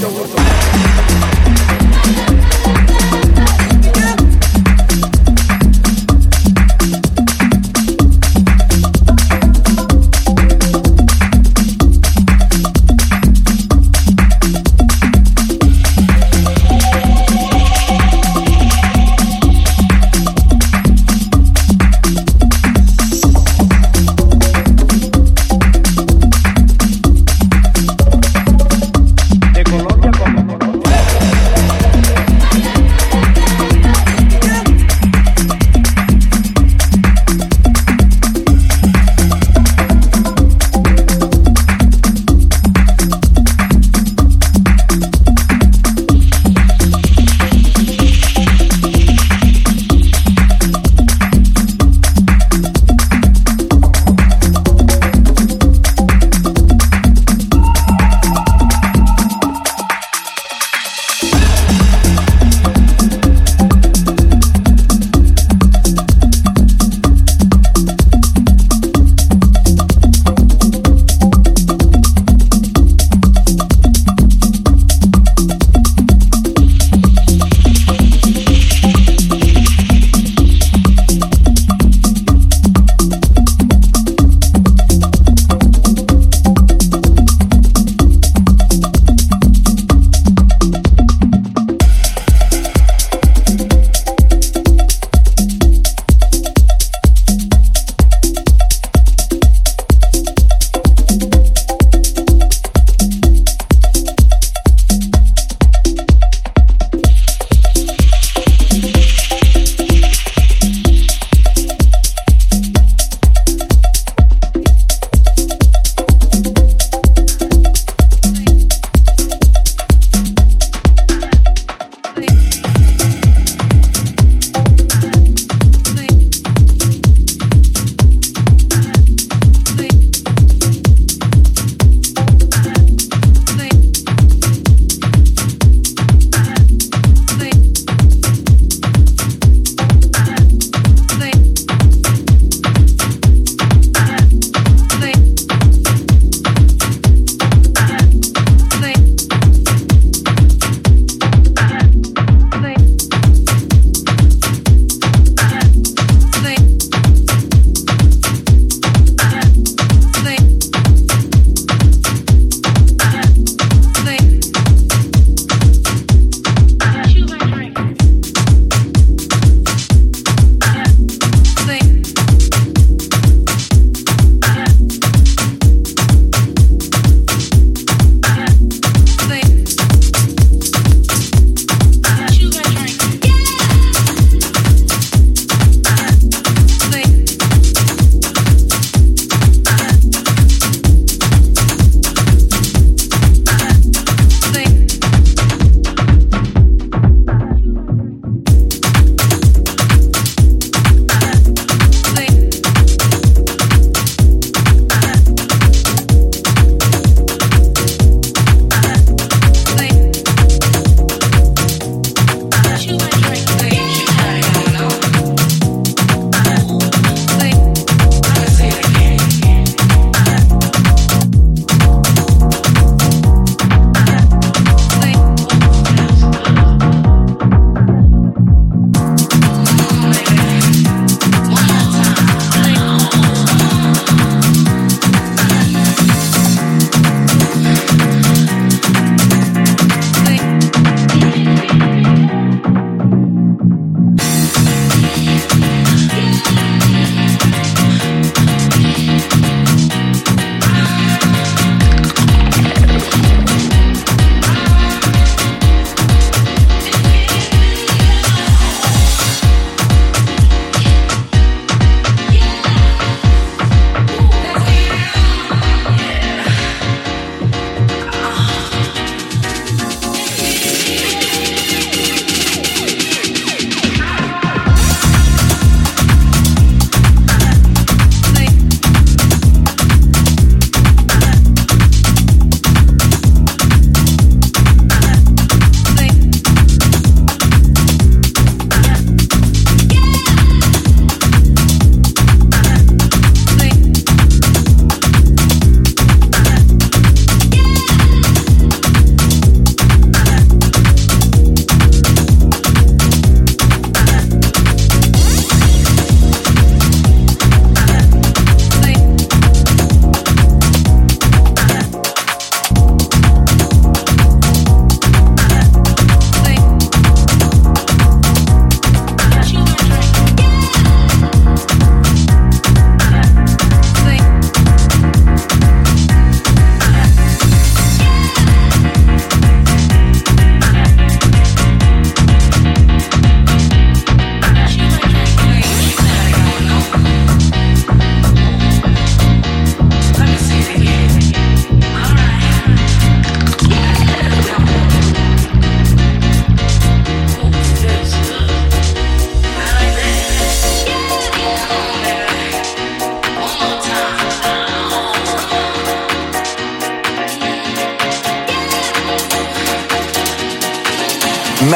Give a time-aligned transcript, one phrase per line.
[0.00, 0.08] Yo,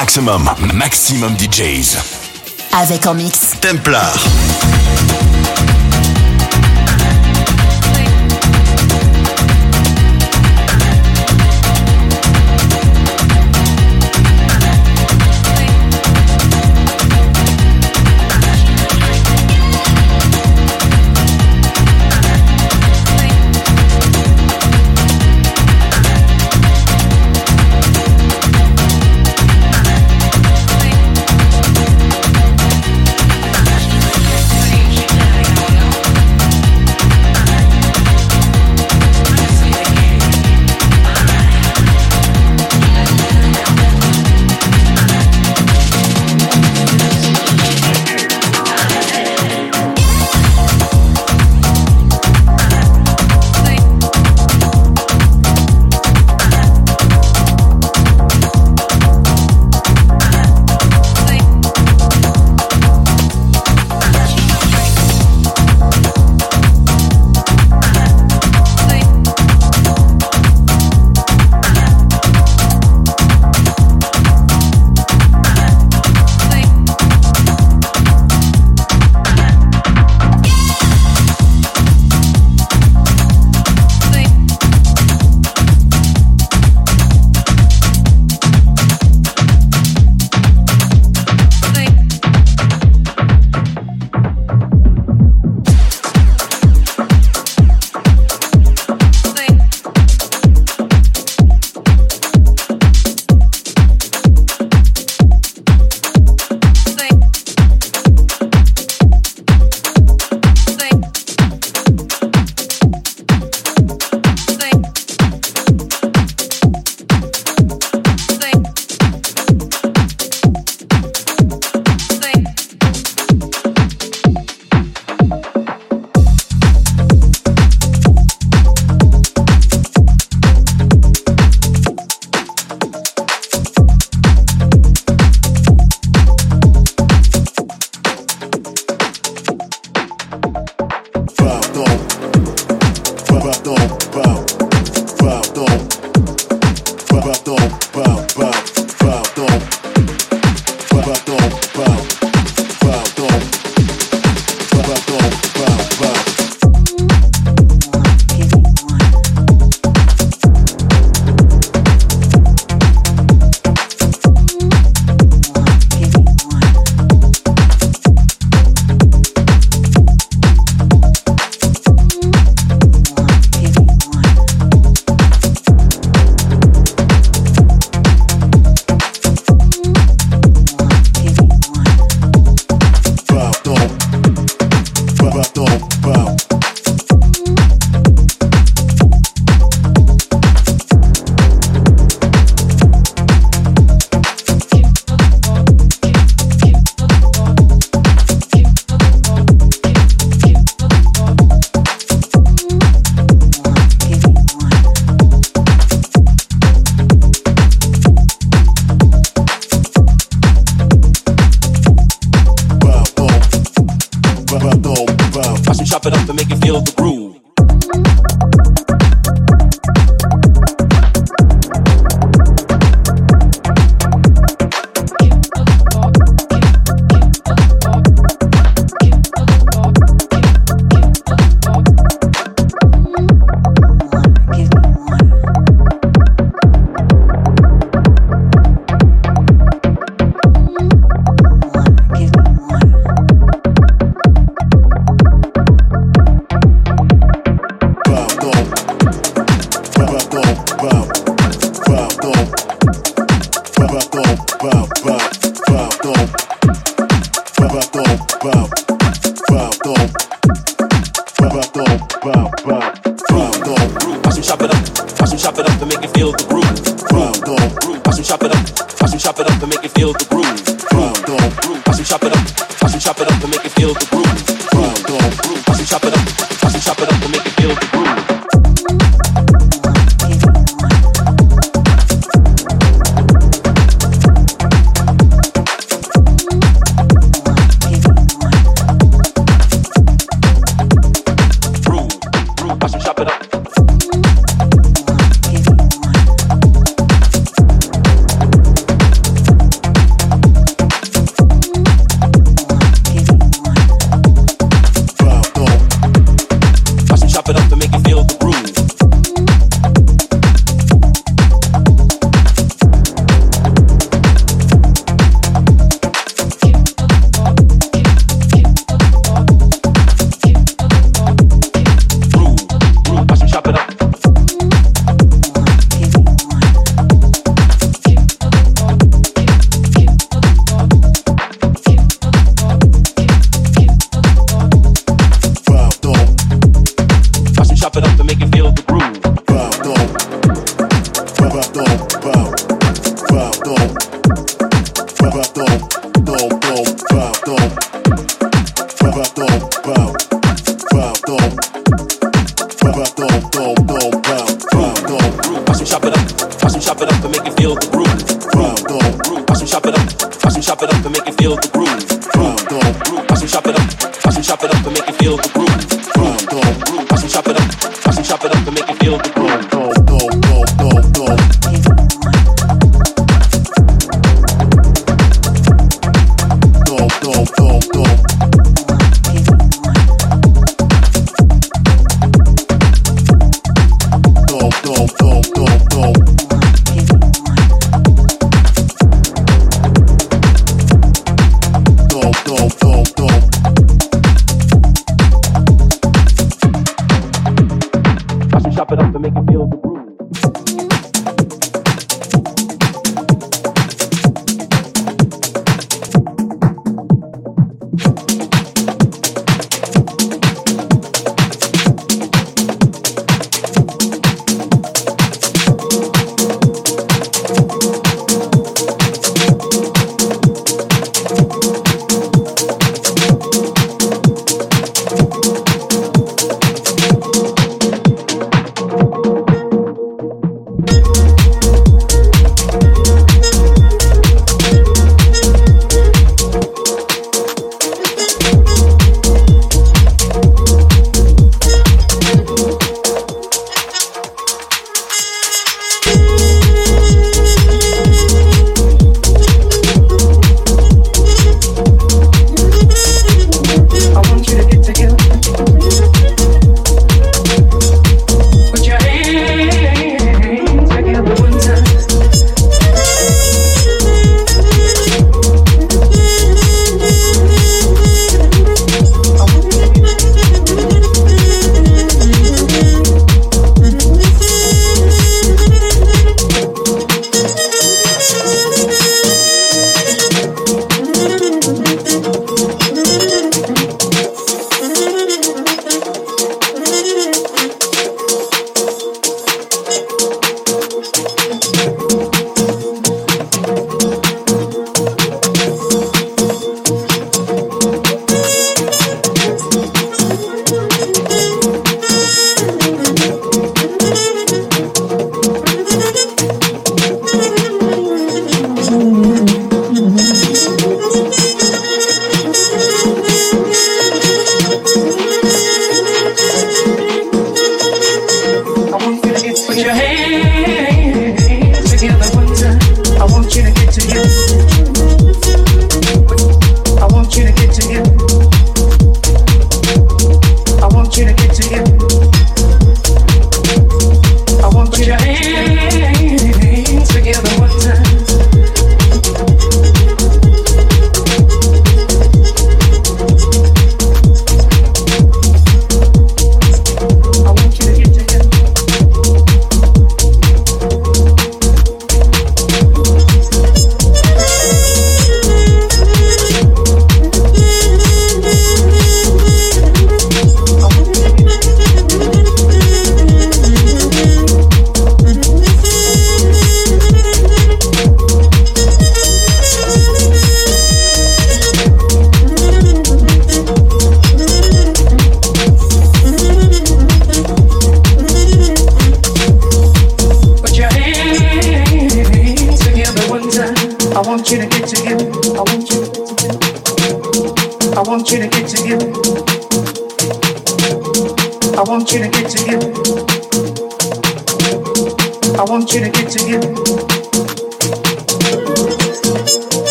[0.00, 1.96] Maximum, maximum DJs.
[2.72, 3.52] Avec en mix.
[3.62, 4.12] Templar.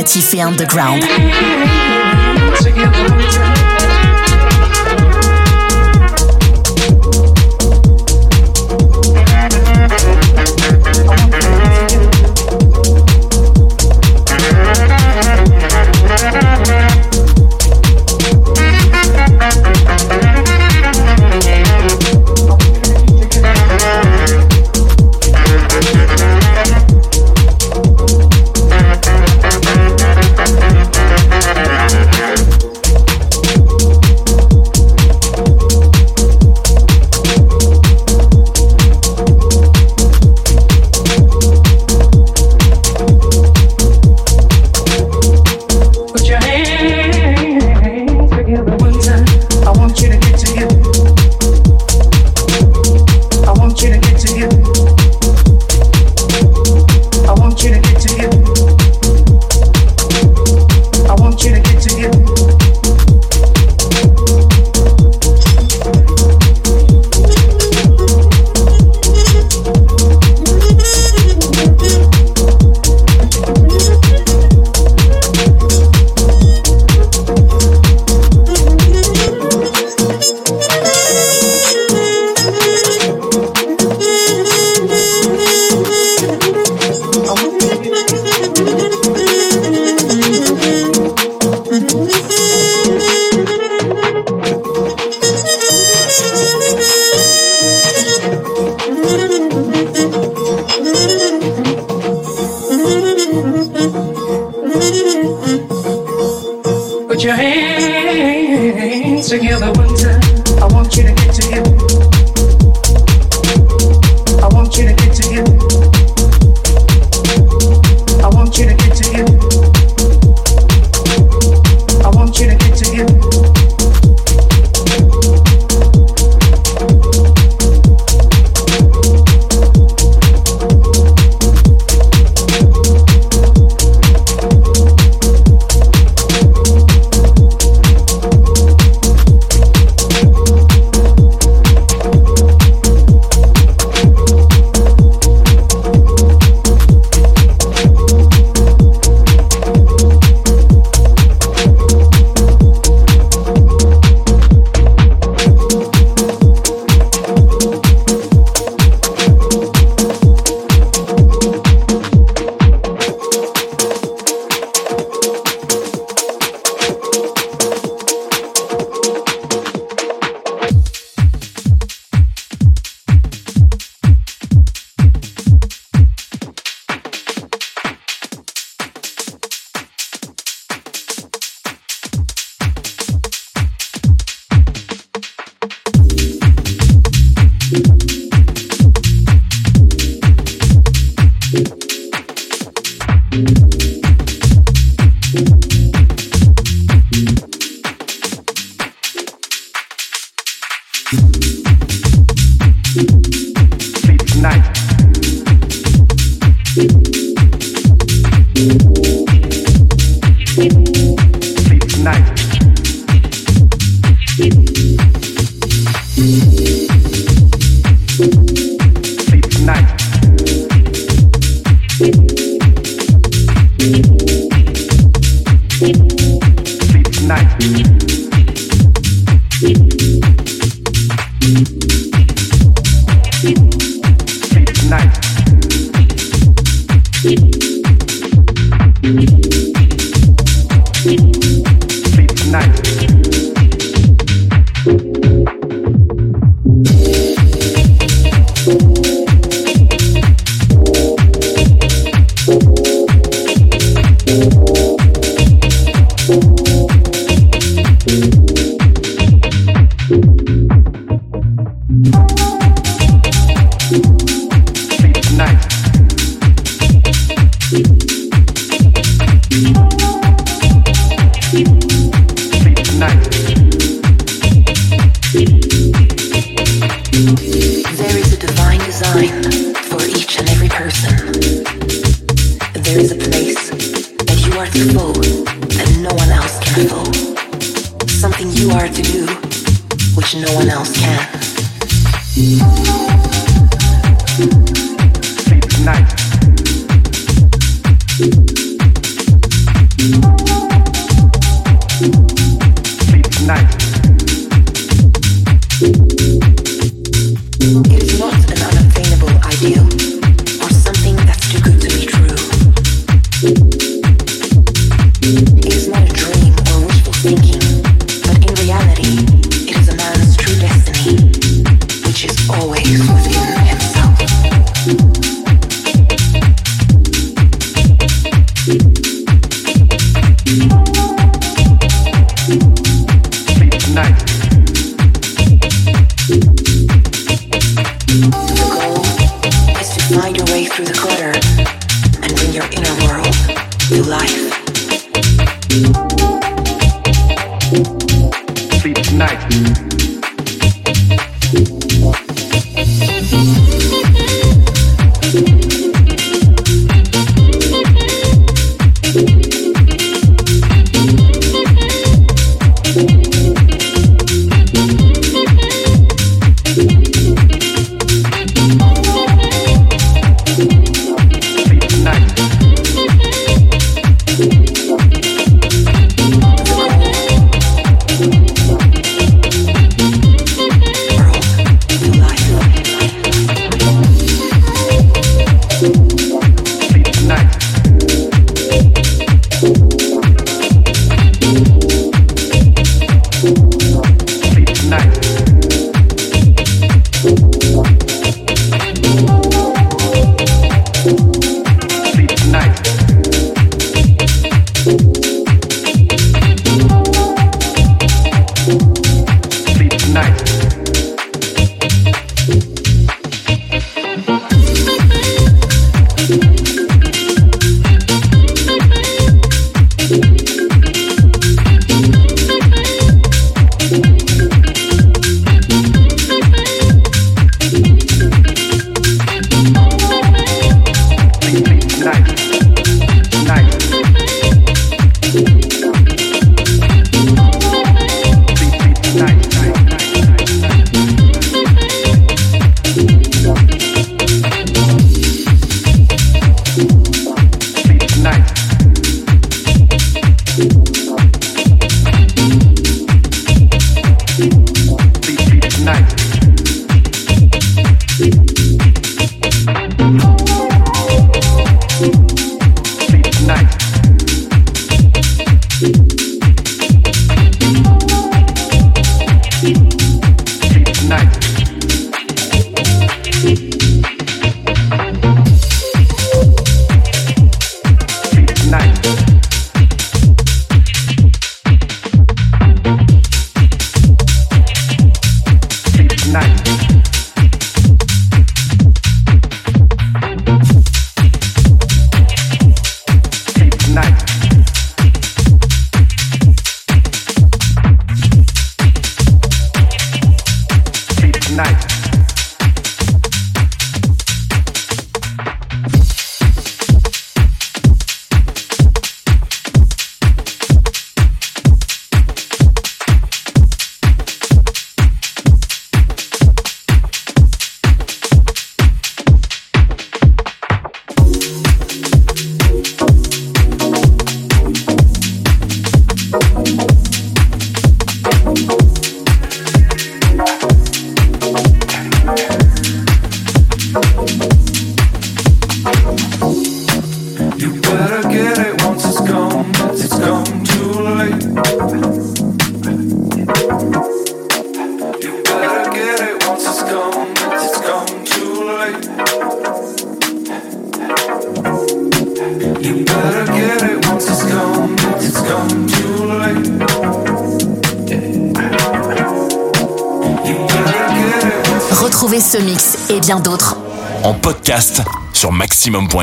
[0.00, 1.59] Alternatifs et underground.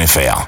[0.07, 0.46] FR.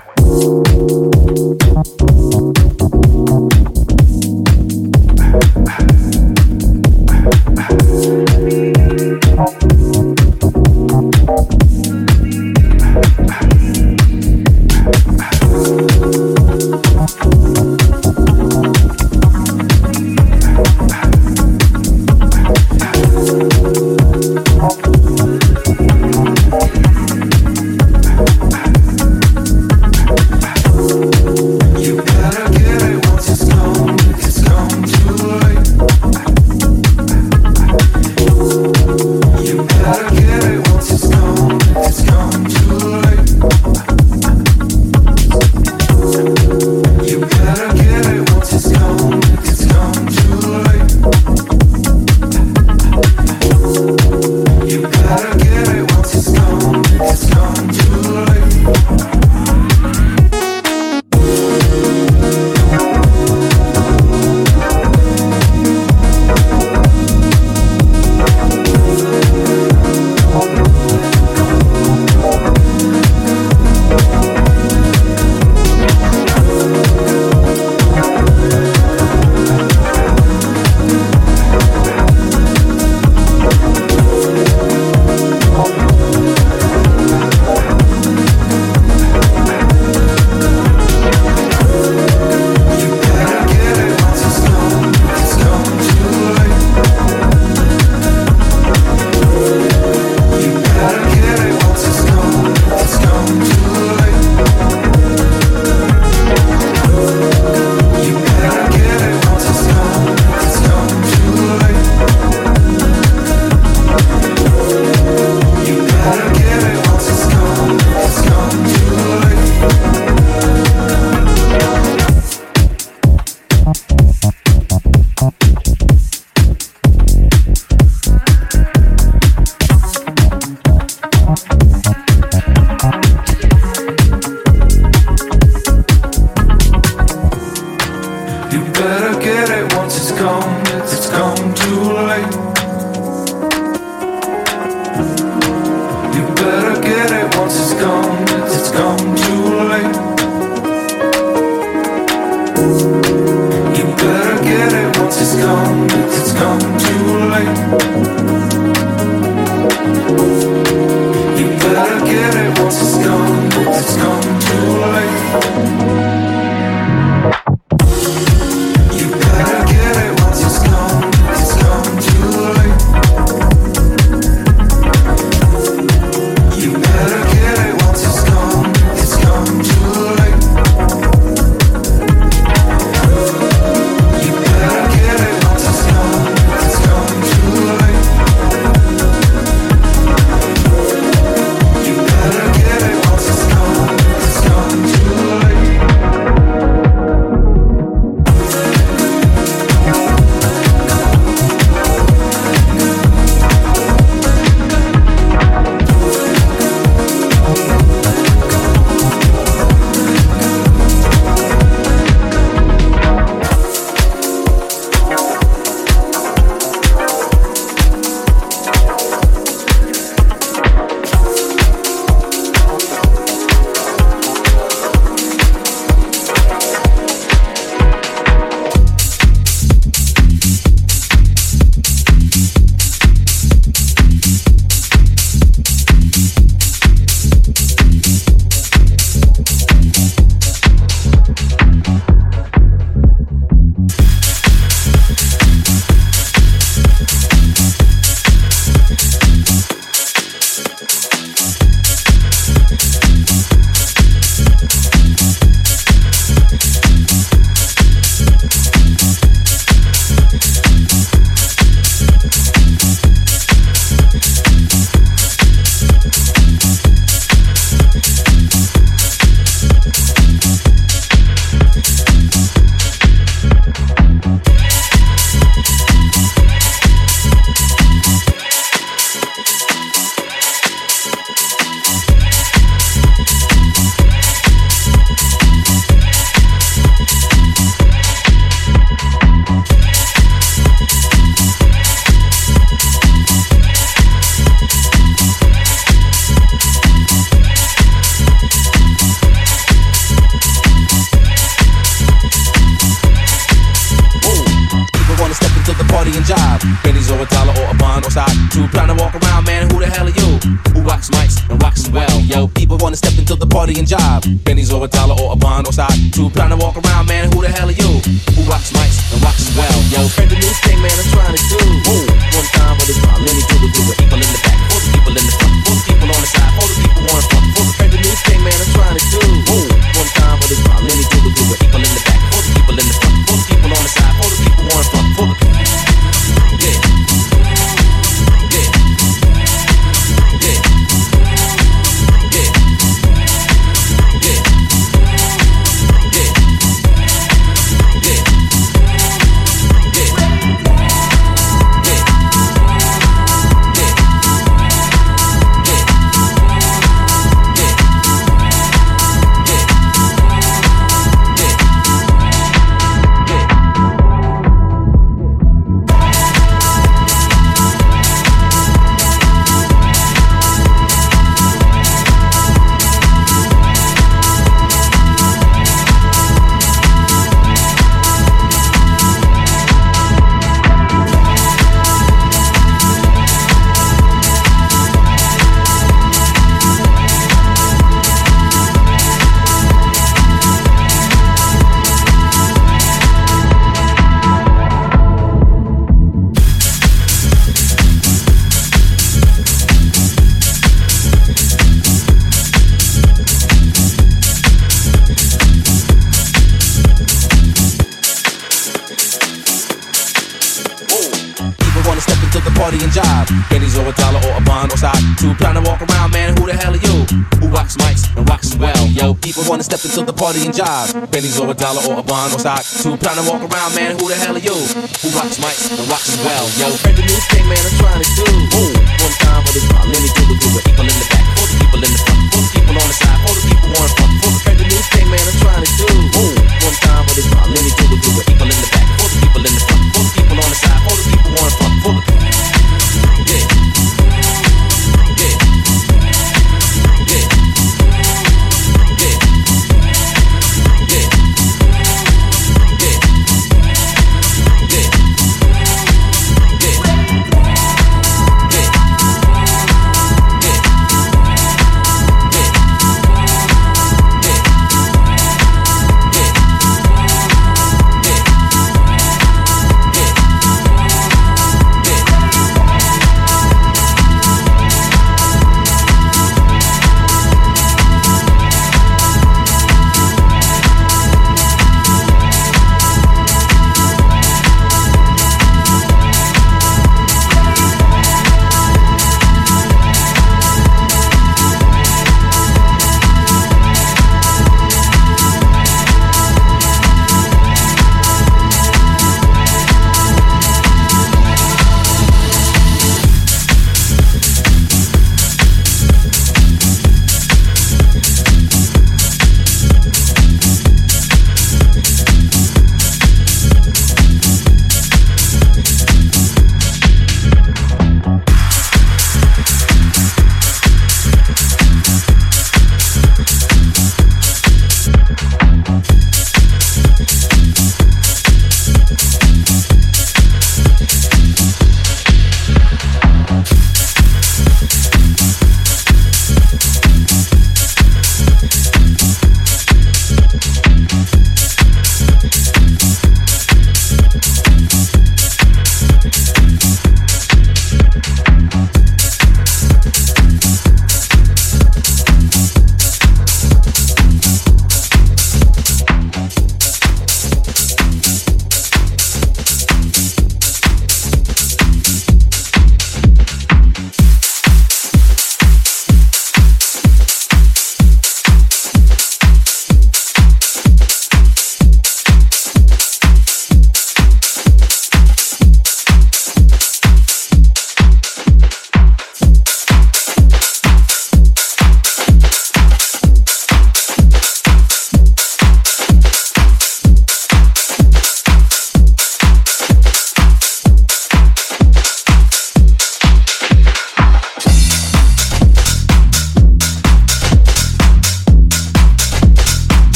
[421.20, 422.64] Benny's or a dollar or a bond or stock.
[422.64, 424.00] Two pound to walk around, man.
[424.00, 424.56] Who the hell are you?
[424.56, 426.48] Who rocks mics and as well?
[426.56, 427.60] Yo, heard the new thing, man.
[427.60, 428.24] I'm trying to do.
[428.56, 428.72] Ooh,
[429.04, 429.92] one time for this problem.
[429.92, 430.64] Let me do it, do it.
[430.64, 432.96] People in the back, for the people in the front, for the people on the
[432.96, 434.16] side, for the people on the front.
[434.16, 435.26] The heard the new thing, man.
[435.28, 435.92] I'm trying to do.
[436.24, 436.39] Ooh,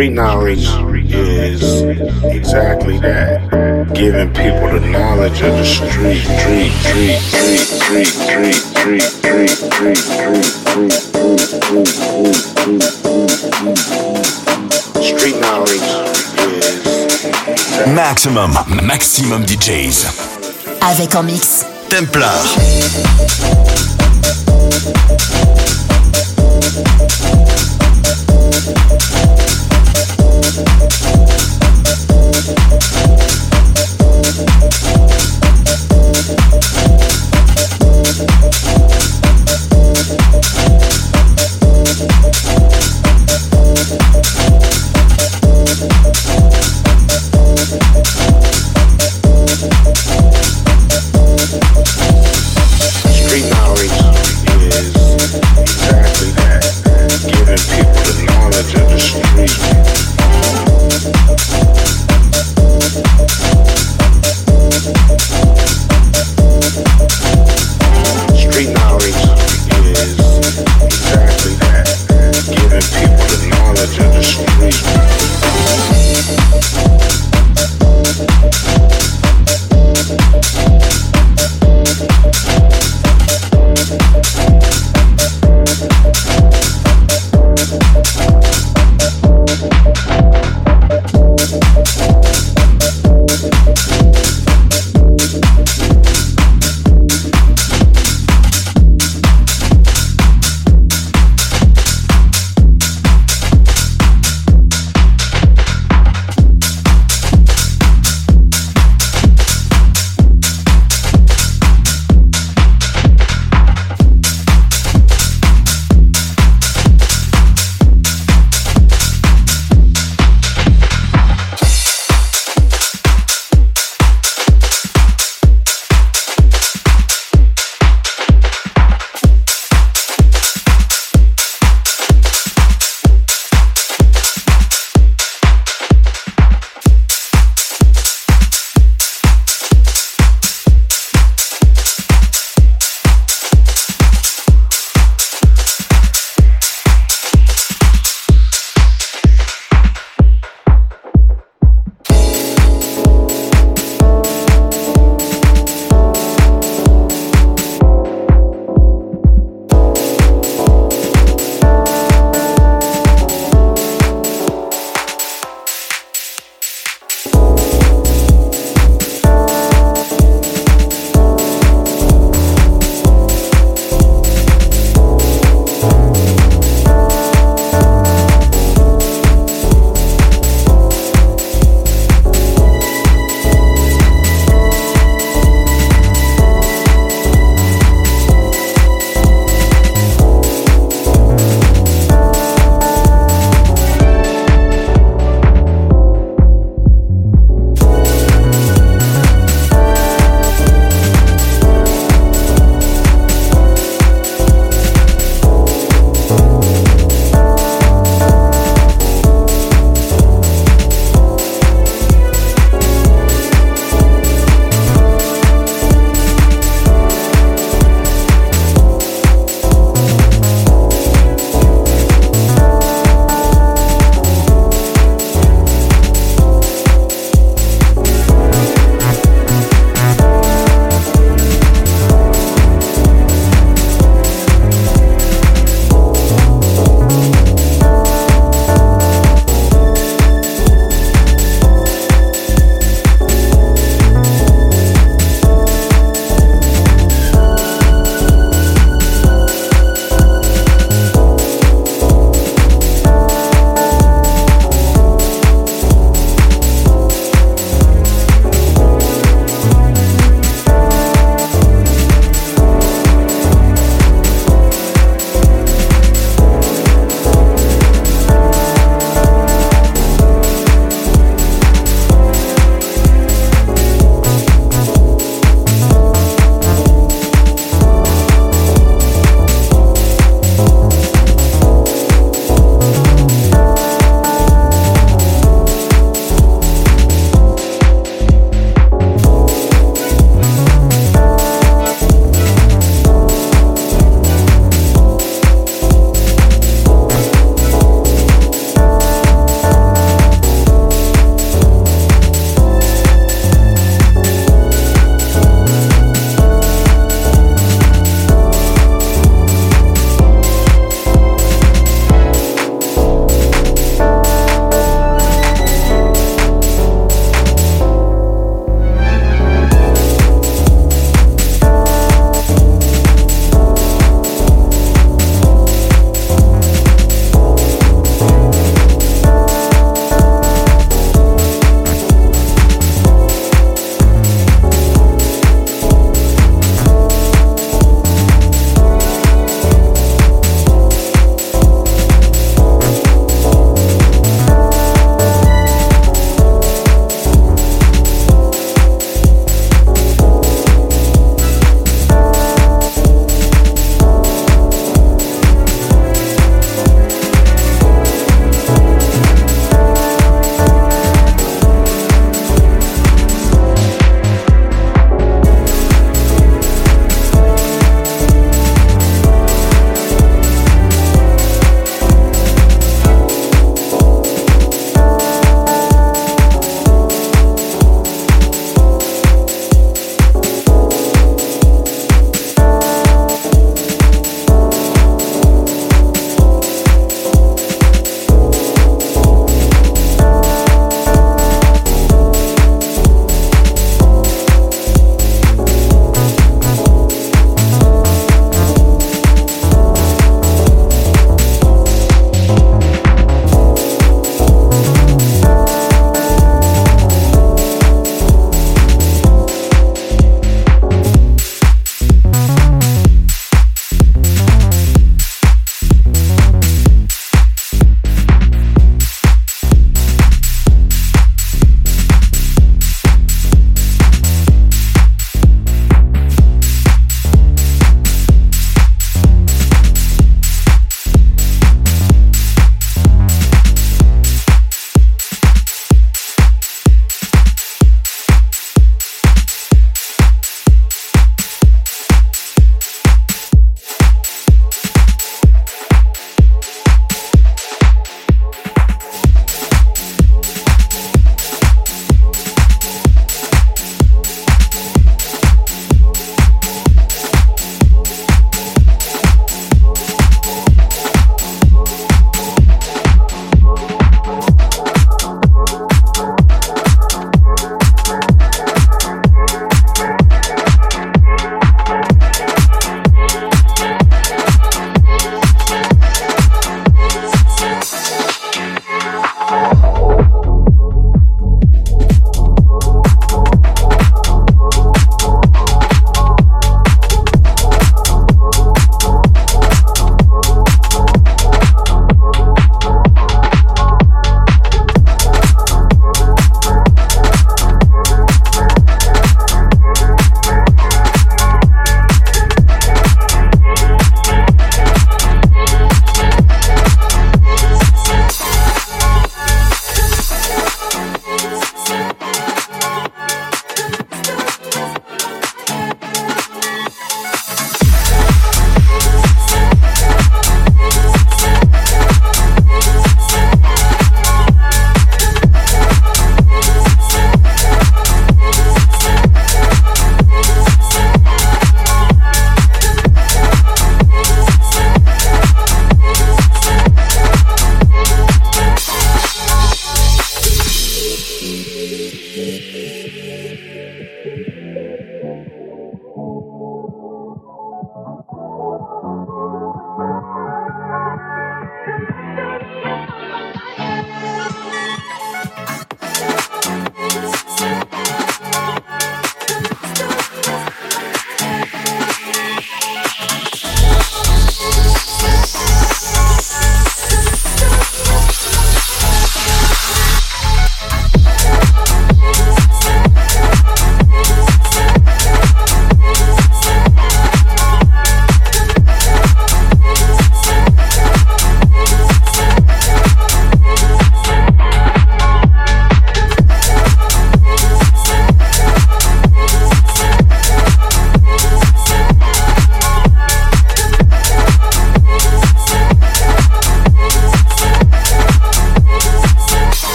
[0.00, 0.66] Street knowledge
[1.12, 1.82] is
[2.24, 3.92] exactly that.
[3.92, 10.00] Giving people the knowledge of the street, street, street, street, street, street, street, street, street,
[10.00, 10.96] street,
[15.04, 15.88] street knowledge
[16.48, 20.06] is Maxximum, maxximum DJs.
[20.80, 21.66] Avec en mix.
[21.90, 22.40] Templar.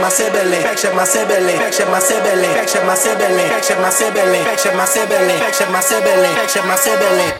[0.00, 4.74] my sibling, picture my sibling, picture my sibling, picture my sibling, picture my sibling, picture
[4.74, 7.39] my sibling, picture my sibling, picture my sibling, picture my sibling.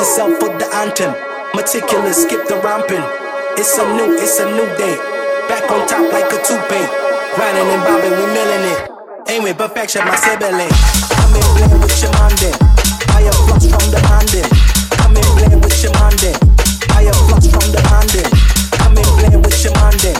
[0.00, 1.12] yourself for the anthem.
[1.52, 3.04] Meticulous, skip the romping.
[3.60, 4.96] It's a new, it's a new day.
[5.44, 6.88] Back on top like a toupee.
[7.36, 8.80] Grinding and bobbing, we milling it.
[9.44, 10.72] with perfection, my sibling.
[11.20, 12.56] I'm in play with your mind then.
[13.12, 14.48] I am flux from the Anden.
[15.04, 16.36] I'm in play with your mind then.
[16.96, 18.28] I am flux from the Anden.
[18.80, 20.16] I'm in play with your mind then.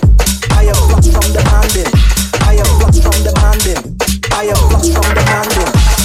[0.60, 1.88] I am flux from the Anden.
[2.44, 3.80] I flux from the Anden.
[4.28, 5.99] I flux from the Anden.